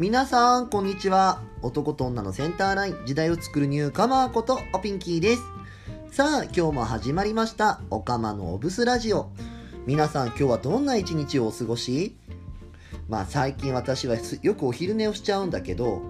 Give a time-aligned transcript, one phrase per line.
[0.00, 1.40] 皆さん、こんにちは。
[1.62, 5.42] 男と女のセンターライン、時代を作るニューカマーことおピンキーです。
[6.10, 7.80] さあ、今日も始まりました。
[7.90, 9.30] おかまのおブスラジオ。
[9.86, 12.16] 皆さん、今日はどんな一日をお過ごし？
[13.08, 16.02] まあ、最近私はよくお昼寝をしちゃうんだけど、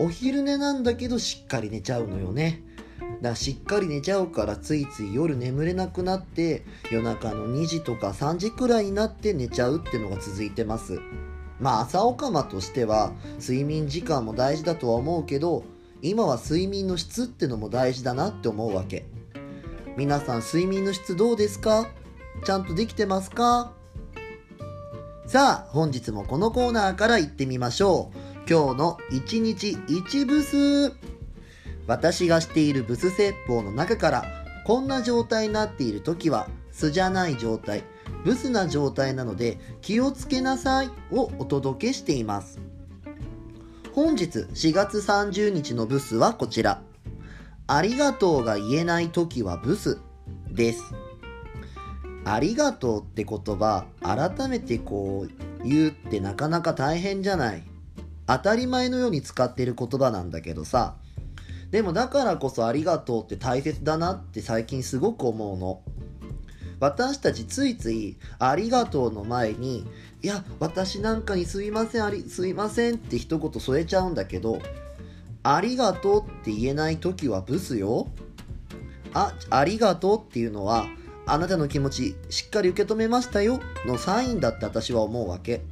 [0.00, 2.64] お昼寝なんだけどしっかり寝ちゃうのよね。
[3.22, 11.00] だしっかり寝ちゃうからついつい夜眠れなくなって夜中の2時とか3時くらいになって寝ちゃうってのが続いてます
[11.60, 15.64] まあ朝オカマとしては睡眠時間も大事だとは思うけど
[16.02, 19.04] 今は睡眠の質ってのも大事だなって思うわけ。
[19.96, 21.88] 皆さん睡眠の質どうですか？
[22.44, 23.72] ちゃんとできてますか？
[25.26, 28.18] さあ本日もこのコーナーから行ってみましょう。
[28.48, 30.92] 今日の1日1ブス
[31.88, 34.24] 私がしているブス説法の中から
[34.64, 37.82] こんな状態になっている時は素じゃない状態。
[38.24, 42.58] ブスな状態なので気をつけなさいをお届けしています。
[43.94, 46.82] 本日4月30日のブスはこちら。
[47.66, 49.98] ありがとうが言えない時はブス
[50.50, 50.94] です。
[52.24, 57.62] ありがとうって言葉改めてこう言うってなかなか大変じゃない。
[58.26, 60.96] 当たり前のように使ってる言葉なんだけどさ。
[61.70, 65.82] でもだからこそありがとうって大切だなって最近すごく思うの。
[66.80, 69.86] 私たちついついありがとうの前に
[70.22, 74.60] いや私なんかにすいませんありすいませんって一言添えちゃうんだけど
[75.42, 78.08] ありがとうって言えない時はブスよ。
[79.14, 80.86] あありがとうっていうのは
[81.26, 85.62] あなたの気持ちしっかり受け止めましたよのサインだって私は思うわけ。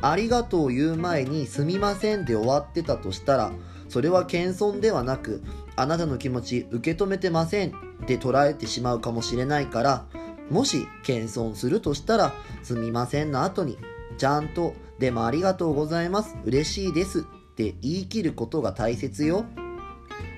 [0.00, 3.52] ありがとうを言う前にすみませんで終わってたとしたら
[3.88, 5.42] それは謙遜ではなく
[5.76, 7.84] あなたの気持ち受け止めてません。
[8.04, 10.06] って捉えてしまうかもしれないから
[10.50, 13.78] もし謙遜するとしたらすみませんの後に
[14.18, 16.36] ちゃんとでもありがとうございます。
[16.44, 17.20] 嬉しいです。
[17.20, 17.22] っ
[17.56, 19.44] て言い切ることが大切よ。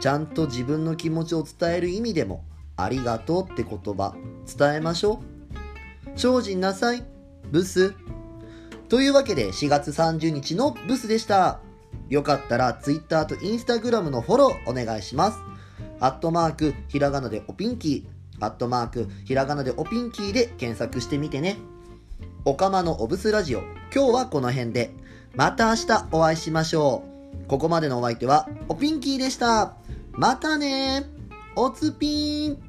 [0.00, 2.44] ちゃんと自分の気持ちを伝える意味でも
[2.76, 4.14] ありがとうって言葉
[4.46, 5.20] 伝えましょ
[6.16, 6.18] う。
[6.18, 7.04] 精進なさい。
[7.50, 7.94] ブス。
[8.88, 11.60] というわけで4月30日のブスでした。
[12.08, 15.38] よかったら Twitter と Instagram のフォローお願いします。
[16.00, 21.58] アットマーク、ひらがなでおピンキー、アットマーク、ひらがなでおピンキーで検索してみてね。
[22.44, 23.60] おかまのおぶすラジオ、
[23.94, 24.94] 今日はこの辺で。
[25.34, 27.04] また明日お会いしましょ
[27.44, 27.48] う。
[27.48, 29.74] ここまでのお相手は、おピンキーでした。
[30.12, 31.04] またね
[31.54, 32.67] おつぴーん